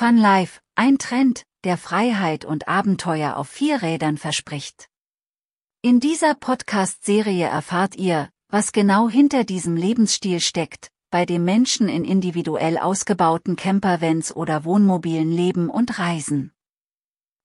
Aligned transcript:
Fun 0.00 0.16
Life, 0.16 0.60
ein 0.76 0.96
Trend, 0.96 1.44
der 1.62 1.76
Freiheit 1.76 2.46
und 2.46 2.68
Abenteuer 2.68 3.36
auf 3.36 3.50
vier 3.50 3.82
Rädern 3.82 4.16
verspricht. 4.16 4.88
In 5.82 6.00
dieser 6.00 6.34
Podcast-Serie 6.34 7.46
erfahrt 7.46 7.96
ihr, 7.96 8.30
was 8.48 8.72
genau 8.72 9.10
hinter 9.10 9.44
diesem 9.44 9.76
Lebensstil 9.76 10.40
steckt, 10.40 10.90
bei 11.10 11.26
dem 11.26 11.44
Menschen 11.44 11.90
in 11.90 12.06
individuell 12.06 12.78
ausgebauten 12.78 13.56
Campervans 13.56 14.34
oder 14.34 14.64
Wohnmobilen 14.64 15.30
leben 15.30 15.68
und 15.68 15.98
reisen. 15.98 16.54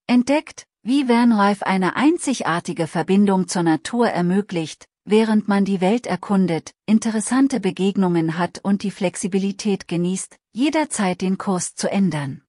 Entdeckt, 0.08 0.66
wie 0.82 1.10
Vanlife 1.10 1.68
eine 1.68 1.98
einzigartige 1.98 2.88
Verbindung 2.88 3.50
zur 3.50 3.64
Natur 3.64 4.08
ermöglicht, 4.08 4.86
während 5.04 5.50
man 5.50 5.66
die 5.66 5.82
Welt 5.82 6.08
erkundet, 6.08 6.72
interessante 6.86 7.60
Begegnungen 7.60 8.38
hat 8.38 8.60
und 8.64 8.82
die 8.84 8.92
Flexibilität 8.92 9.90
genießt, 9.90 10.38
jederzeit 10.54 11.20
den 11.20 11.38
Kurs 11.38 11.76
zu 11.76 11.92
ändern. 11.92 12.45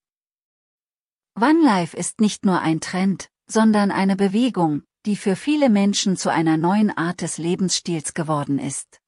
Vanlife 1.39 1.95
ist 1.95 2.23
nicht 2.23 2.47
nur 2.47 2.62
ein 2.62 2.80
Trend, 2.80 3.29
sondern 3.47 3.91
eine 3.91 4.16
Bewegung, 4.16 4.84
die 5.05 5.16
für 5.16 5.37
viele 5.37 5.69
Menschen 5.69 6.16
zu 6.16 6.33
einer 6.33 6.56
neuen 6.56 6.97
Art 6.97 7.20
des 7.20 7.37
Lebensstils 7.37 8.15
geworden 8.15 8.59
ist. 8.59 9.02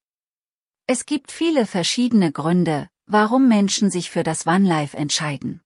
Es 0.87 1.07
gibt 1.07 1.33
viele 1.33 1.65
verschiedene 1.65 2.31
Gründe, 2.31 2.91
warum 3.07 3.49
Menschen 3.49 3.91
sich 3.91 4.11
für 4.11 4.25
das 4.25 4.45
Vanlife 4.45 4.95
entscheiden. 4.95 5.63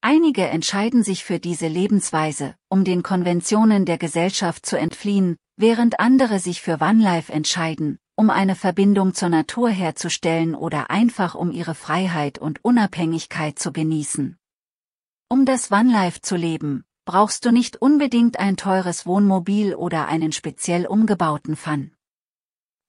Einige 0.00 0.46
entscheiden 0.46 1.04
sich 1.04 1.24
für 1.24 1.38
diese 1.38 1.68
Lebensweise, 1.68 2.54
um 2.70 2.82
den 2.84 3.02
Konventionen 3.02 3.84
der 3.84 3.98
Gesellschaft 3.98 4.64
zu 4.64 4.78
entfliehen, 4.78 5.36
während 5.58 6.00
andere 6.00 6.38
sich 6.38 6.62
für 6.62 6.80
Vanlife 6.80 7.30
entscheiden, 7.30 7.98
um 8.14 8.30
eine 8.30 8.54
Verbindung 8.54 9.12
zur 9.12 9.28
Natur 9.28 9.68
herzustellen 9.68 10.54
oder 10.54 10.88
einfach 10.88 11.34
um 11.34 11.52
ihre 11.52 11.74
Freiheit 11.74 12.38
und 12.38 12.64
Unabhängigkeit 12.64 13.58
zu 13.58 13.74
genießen. 13.74 14.38
Um 15.28 15.44
das 15.44 15.72
Vanlife 15.72 16.20
zu 16.20 16.36
leben, 16.36 16.84
brauchst 17.04 17.44
du 17.44 17.50
nicht 17.50 17.82
unbedingt 17.82 18.38
ein 18.38 18.56
teures 18.56 19.06
Wohnmobil 19.06 19.74
oder 19.74 20.06
einen 20.06 20.30
speziell 20.30 20.86
umgebauten 20.86 21.56
Fun. 21.56 21.90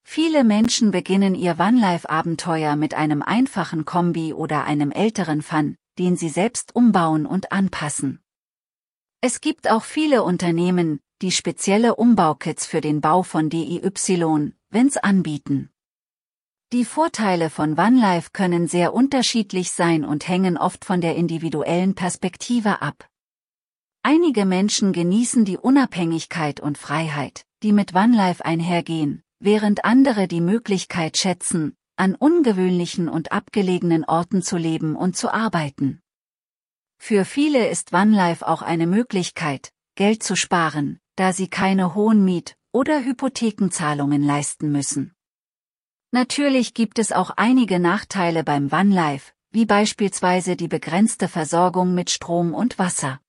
Viele 0.04 0.44
Menschen 0.44 0.92
beginnen 0.92 1.34
ihr 1.34 1.58
Vanlife-Abenteuer 1.58 2.76
mit 2.76 2.94
einem 2.94 3.24
einfachen 3.24 3.86
Kombi 3.86 4.34
oder 4.34 4.66
einem 4.66 4.92
älteren 4.92 5.42
Fun, 5.42 5.78
den 5.98 6.16
sie 6.16 6.30
selbst 6.30 6.76
umbauen 6.76 7.26
und 7.26 7.52
anpassen. 7.52 8.22
Es 9.20 9.42
gibt 9.42 9.68
auch 9.70 9.84
viele 9.84 10.24
Unternehmen, 10.24 11.00
die 11.24 11.32
spezielle 11.32 11.96
Umbaukits 11.96 12.68
für 12.68 12.82
den 12.82 13.02
Bau 13.02 13.24
von 13.24 13.50
DIY, 13.50 14.54
Vents 14.70 14.98
anbieten. 14.98 15.72
Die 16.74 16.84
Vorteile 16.84 17.50
von 17.50 17.80
OneLife 17.80 18.32
können 18.34 18.68
sehr 18.68 18.94
unterschiedlich 18.94 19.72
sein 19.72 20.04
und 20.04 20.28
hängen 20.28 20.58
oft 20.58 20.84
von 20.84 21.00
der 21.00 21.16
individuellen 21.16 21.96
Perspektive 21.96 22.82
ab. 22.82 23.08
Einige 24.04 24.46
Menschen 24.46 24.92
genießen 24.92 25.46
die 25.46 25.58
Unabhängigkeit 25.58 26.60
und 26.60 26.78
Freiheit, 26.78 27.46
die 27.64 27.72
mit 27.72 27.96
OneLife 27.96 28.44
einhergehen, 28.44 29.24
während 29.40 29.86
andere 29.86 30.28
die 30.28 30.42
Möglichkeit 30.42 31.16
schätzen, 31.16 31.78
an 31.96 32.16
ungewöhnlichen 32.16 33.08
und 33.08 33.32
abgelegenen 33.32 34.04
Orten 34.04 34.42
zu 34.42 34.58
leben 34.58 34.98
und 34.98 35.16
zu 35.16 35.34
arbeiten. 35.34 36.02
Für 36.98 37.24
viele 37.24 37.70
ist 37.70 37.94
OneLife 37.94 38.46
auch 38.46 38.62
eine 38.62 38.88
Möglichkeit, 38.88 39.72
Geld 39.96 40.22
zu 40.22 40.36
sparen, 40.36 41.00
da 41.16 41.32
sie 41.32 41.48
keine 41.48 41.96
hohen 41.96 42.26
Miet- 42.26 42.58
oder 42.74 43.06
Hypothekenzahlungen 43.06 44.22
leisten 44.22 44.70
müssen. 44.70 45.14
Natürlich 46.12 46.74
gibt 46.74 47.00
es 47.00 47.12
auch 47.12 47.32
einige 47.32 47.80
Nachteile 47.80 48.44
beim 48.44 48.72
OneLife, 48.72 49.34
wie 49.52 49.66
beispielsweise 49.66 50.56
die 50.56 50.70
begrenzte 50.70 51.28
Versorgung 51.28 51.94
mit 51.94 52.10
Strom 52.10 52.54
und 52.54 52.80
Wasser. 52.80 53.20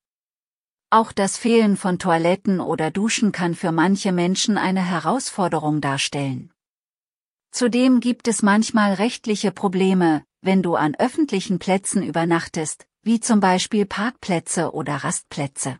Auch 0.91 1.13
das 1.13 1.37
Fehlen 1.37 1.77
von 1.77 1.99
Toiletten 1.99 2.61
oder 2.61 2.91
Duschen 2.91 3.33
kann 3.33 3.55
für 3.55 3.73
manche 3.73 4.13
Menschen 4.13 4.57
eine 4.57 4.83
Herausforderung 4.83 5.81
darstellen. 5.81 6.53
Zudem 7.51 8.01
gibt 8.01 8.29
es 8.29 8.43
manchmal 8.43 8.95
rechtliche 8.95 9.51
Probleme, 9.51 10.23
wenn 10.41 10.63
du 10.63 10.77
an 10.77 10.95
öffentlichen 10.95 11.59
Plätzen 11.59 12.03
übernachtest, 12.03 12.87
wie 13.03 13.21
zum 13.21 13.41
Beispiel 13.41 13.87
Parkplätze 13.87 14.73
oder 14.73 14.97
Rastplätze. 14.97 15.79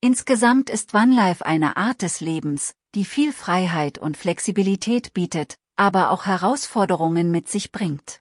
Insgesamt 0.00 0.70
ist 0.70 0.94
OneLife 0.94 1.44
eine 1.44 1.76
Art 1.76 2.02
des 2.02 2.20
Lebens, 2.20 2.74
die 2.94 3.04
viel 3.04 3.32
Freiheit 3.32 3.98
und 3.98 4.16
Flexibilität 4.16 5.12
bietet, 5.12 5.58
aber 5.78 6.10
auch 6.10 6.26
Herausforderungen 6.26 7.30
mit 7.30 7.48
sich 7.48 7.70
bringt. 7.70 8.20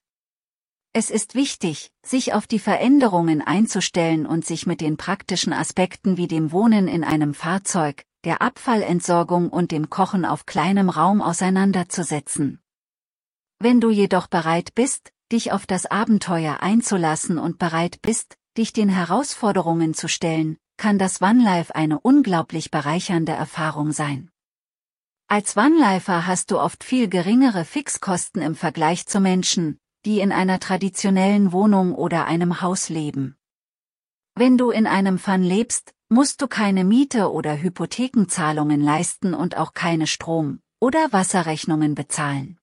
Es 0.94 1.10
ist 1.10 1.36
wichtig, 1.36 1.92
sich 2.06 2.34
auf 2.34 2.48
die 2.48 2.60
Veränderungen 2.60 3.42
einzustellen 3.42 4.26
und 4.26 4.46
sich 4.46 4.66
mit 4.68 4.80
den 4.80 4.96
praktischen 4.96 5.54
Aspekten 5.54 6.18
wie 6.18 6.28
dem 6.28 6.52
Wohnen 6.52 6.88
in 6.88 7.04
einem 7.04 7.34
Fahrzeug, 7.34 8.06
der 8.24 8.42
Abfallentsorgung 8.42 9.50
und 9.50 9.72
dem 9.72 9.90
Kochen 9.90 10.24
auf 10.24 10.46
kleinem 10.46 10.90
Raum 10.90 11.22
auseinanderzusetzen. 11.22 12.62
Wenn 13.60 13.82
du 13.82 13.90
jedoch 13.90 14.28
bereit 14.28 14.76
bist, 14.76 15.12
dich 15.32 15.52
auf 15.52 15.66
das 15.66 15.86
Abenteuer 15.88 16.60
einzulassen 16.62 17.38
und 17.38 17.58
bereit 17.58 18.02
bist, 18.02 18.38
dich 18.58 18.72
den 18.72 18.90
Herausforderungen 18.90 19.94
zu 19.94 20.08
stellen, 20.08 20.58
kann 20.78 21.00
das 21.00 21.22
OneLife 21.22 21.74
eine 21.76 22.00
unglaublich 22.00 22.70
bereichernde 22.70 23.32
Erfahrung 23.32 23.92
sein. 23.92 24.30
Als 25.30 25.58
OneLifer 25.58 26.26
hast 26.26 26.52
du 26.52 26.60
oft 26.60 26.86
viel 26.86 27.10
geringere 27.10 27.66
Fixkosten 27.66 28.42
im 28.42 28.56
Vergleich 28.56 29.08
zu 29.08 29.20
Menschen, 29.20 29.78
die 30.06 30.22
in 30.22 30.32
einer 30.32 30.58
traditionellen 30.62 31.52
Wohnung 31.52 31.94
oder 31.94 32.28
einem 32.28 32.62
Haus 32.62 32.88
leben. 32.88 33.36
Wenn 34.36 34.58
du 34.58 34.70
in 34.70 34.88
einem 34.88 35.20
Fun 35.20 35.44
lebst, 35.44 35.94
musst 36.08 36.42
du 36.42 36.48
keine 36.48 36.86
Miete 36.86 37.30
oder 37.30 37.62
Hypothekenzahlungen 37.62 38.80
leisten 38.80 39.34
und 39.34 39.58
auch 39.58 39.74
keine 39.74 40.08
Strom- 40.08 40.62
oder 40.80 41.12
Wasserrechnungen 41.12 41.94
bezahlen. 41.94 42.58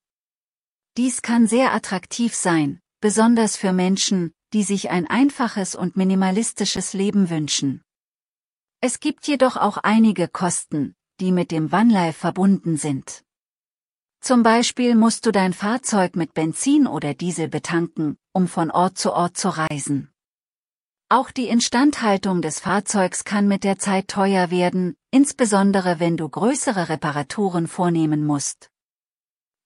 Dies 0.96 1.20
kann 1.20 1.46
sehr 1.46 1.74
attraktiv 1.74 2.34
sein, 2.34 2.80
besonders 3.02 3.58
für 3.58 3.74
Menschen, 3.74 4.32
die 4.54 4.62
sich 4.62 4.88
ein 4.88 5.06
einfaches 5.06 5.74
und 5.74 5.98
minimalistisches 5.98 6.94
Leben 6.94 7.28
wünschen. 7.28 7.82
Es 8.80 9.00
gibt 9.00 9.26
jedoch 9.26 9.58
auch 9.58 9.76
einige 9.76 10.28
Kosten, 10.28 10.94
die 11.20 11.32
mit 11.32 11.50
dem 11.50 11.72
OneLife 11.72 12.18
verbunden 12.18 12.76
sind. 12.76 13.24
Zum 14.20 14.42
Beispiel 14.42 14.94
musst 14.94 15.26
du 15.26 15.32
dein 15.32 15.52
Fahrzeug 15.52 16.16
mit 16.16 16.32
Benzin 16.32 16.86
oder 16.86 17.12
Diesel 17.12 17.48
betanken, 17.48 18.16
um 18.32 18.48
von 18.48 18.70
Ort 18.70 18.96
zu 18.96 19.12
Ort 19.12 19.36
zu 19.36 19.50
reisen. 19.50 20.10
Auch 21.10 21.30
die 21.30 21.48
Instandhaltung 21.48 22.40
des 22.40 22.58
Fahrzeugs 22.58 23.24
kann 23.24 23.46
mit 23.46 23.62
der 23.62 23.78
Zeit 23.78 24.08
teuer 24.08 24.50
werden, 24.50 24.96
insbesondere 25.10 26.00
wenn 26.00 26.16
du 26.16 26.28
größere 26.28 26.88
Reparaturen 26.88 27.68
vornehmen 27.68 28.24
musst. 28.24 28.70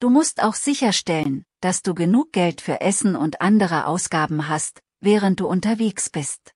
Du 0.01 0.11
musst 0.11 0.43
auch 0.43 0.55
sicherstellen, 0.55 1.45
dass 1.61 1.83
du 1.83 1.95
genug 1.95 2.33
Geld 2.33 2.61
für 2.61 2.81
Essen 2.81 3.17
und 3.17 3.41
andere 3.41 3.87
Ausgaben 3.87 4.49
hast, 4.49 4.83
während 5.01 5.41
du 5.41 5.47
unterwegs 5.47 6.11
bist. 6.11 6.53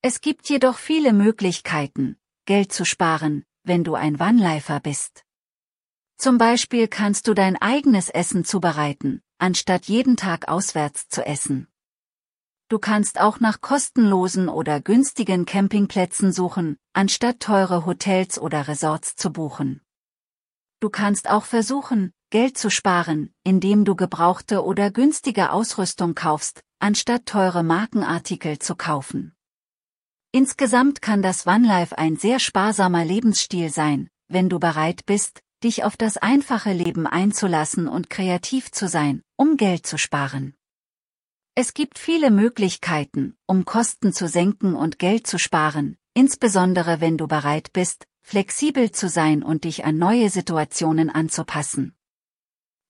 Es 0.00 0.20
gibt 0.20 0.48
jedoch 0.48 0.78
viele 0.78 1.12
Möglichkeiten, 1.12 2.16
Geld 2.46 2.72
zu 2.72 2.84
sparen, 2.84 3.44
wenn 3.64 3.84
du 3.84 3.94
ein 3.94 4.20
One-Lifer 4.20 4.80
bist. 4.80 5.24
Zum 6.16 6.38
Beispiel 6.38 6.88
kannst 6.88 7.26
du 7.26 7.34
dein 7.34 7.60
eigenes 7.60 8.08
Essen 8.08 8.44
zubereiten, 8.44 9.22
anstatt 9.38 9.86
jeden 9.86 10.16
Tag 10.16 10.48
auswärts 10.48 11.08
zu 11.08 11.26
essen. 11.26 11.68
Du 12.68 12.78
kannst 12.78 13.20
auch 13.20 13.40
nach 13.40 13.60
kostenlosen 13.60 14.48
oder 14.48 14.80
günstigen 14.80 15.44
Campingplätzen 15.44 16.32
suchen, 16.32 16.78
anstatt 16.94 17.40
teure 17.40 17.84
Hotels 17.84 18.38
oder 18.38 18.66
Resorts 18.68 19.14
zu 19.16 19.30
buchen. 19.30 19.82
Du 20.80 20.88
kannst 20.88 21.28
auch 21.28 21.44
versuchen, 21.44 22.12
Geld 22.30 22.56
zu 22.56 22.70
sparen, 22.70 23.34
indem 23.44 23.84
du 23.84 23.94
gebrauchte 23.94 24.64
oder 24.64 24.90
günstige 24.90 25.52
Ausrüstung 25.52 26.14
kaufst, 26.14 26.64
anstatt 26.78 27.26
teure 27.26 27.62
Markenartikel 27.62 28.58
zu 28.58 28.74
kaufen. 28.74 29.34
Insgesamt 30.34 31.02
kann 31.02 31.20
das 31.20 31.46
OneLife 31.46 31.98
ein 31.98 32.16
sehr 32.16 32.38
sparsamer 32.38 33.04
Lebensstil 33.04 33.68
sein, 33.68 34.08
wenn 34.28 34.48
du 34.48 34.58
bereit 34.58 35.04
bist, 35.04 35.42
dich 35.62 35.84
auf 35.84 35.98
das 35.98 36.16
einfache 36.16 36.72
Leben 36.72 37.06
einzulassen 37.06 37.86
und 37.86 38.08
kreativ 38.08 38.72
zu 38.72 38.88
sein, 38.88 39.22
um 39.36 39.58
Geld 39.58 39.86
zu 39.86 39.98
sparen. 39.98 40.54
Es 41.54 41.74
gibt 41.74 41.98
viele 41.98 42.30
Möglichkeiten, 42.30 43.36
um 43.46 43.66
Kosten 43.66 44.14
zu 44.14 44.26
senken 44.26 44.74
und 44.74 44.98
Geld 44.98 45.26
zu 45.26 45.38
sparen, 45.38 45.98
insbesondere 46.14 47.02
wenn 47.02 47.18
du 47.18 47.28
bereit 47.28 47.74
bist, 47.74 48.06
flexibel 48.22 48.90
zu 48.90 49.10
sein 49.10 49.42
und 49.42 49.64
dich 49.64 49.84
an 49.84 49.98
neue 49.98 50.30
Situationen 50.30 51.10
anzupassen. 51.10 51.94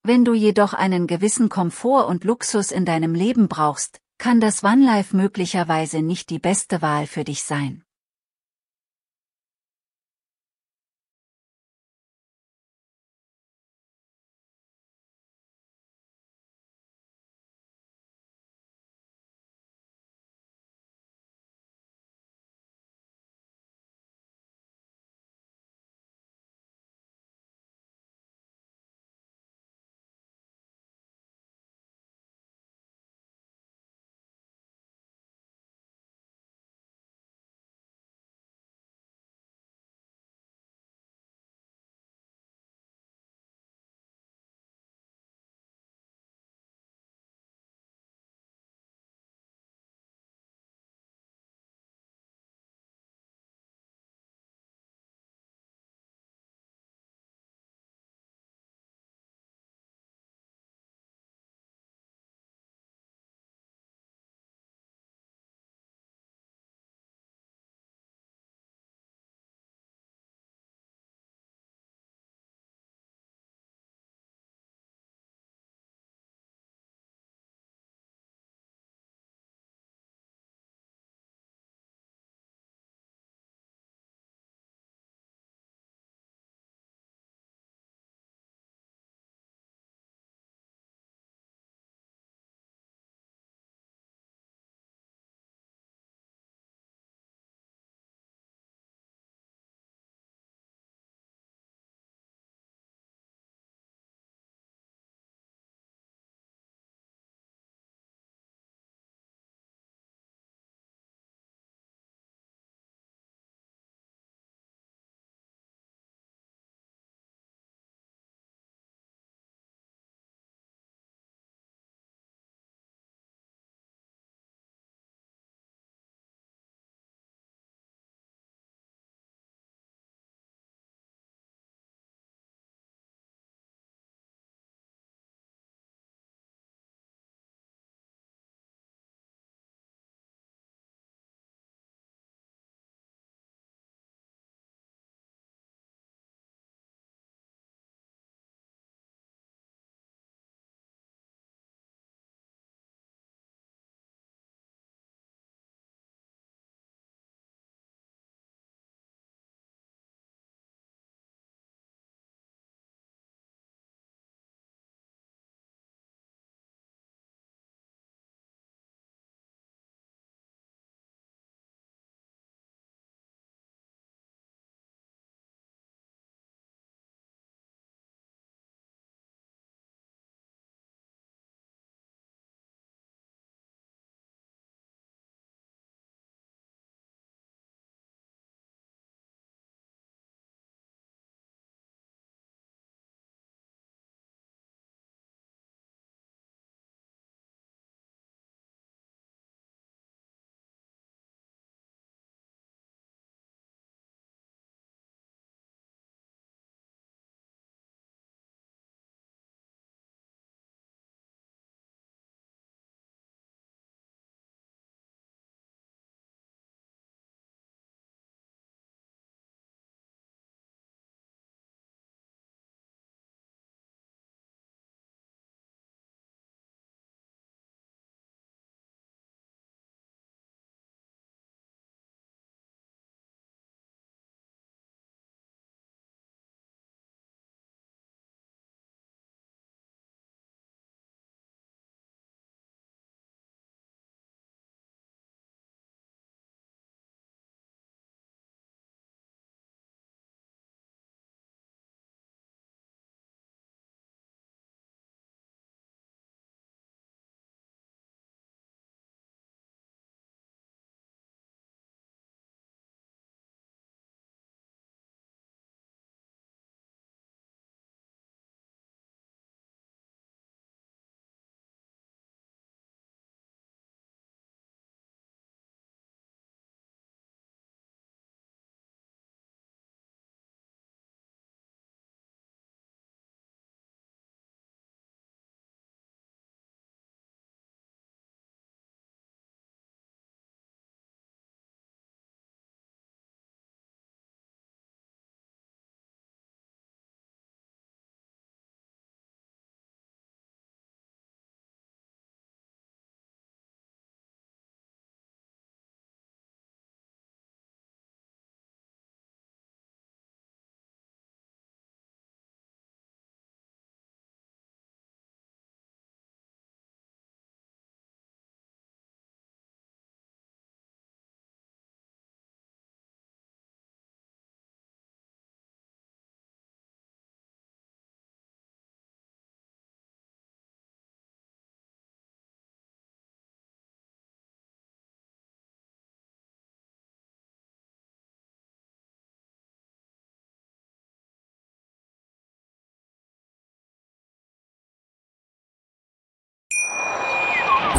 Wenn 0.05 0.25
du 0.25 0.35
jedoch 0.35 0.75
einen 0.75 1.09
gewissen 1.09 1.49
Komfort 1.49 2.07
und 2.07 2.23
Luxus 2.23 2.71
in 2.71 2.85
deinem 2.85 3.15
Leben 3.17 3.49
brauchst, 3.49 4.01
kann 4.23 4.39
das 4.39 4.63
OneLife 4.63 5.17
möglicherweise 5.17 6.01
nicht 6.01 6.31
die 6.31 6.39
beste 6.39 6.81
Wahl 6.81 7.09
für 7.09 7.25
dich 7.25 7.43
sein. 7.43 7.83